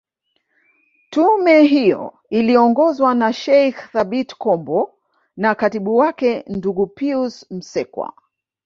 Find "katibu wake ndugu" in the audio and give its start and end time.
5.55-6.87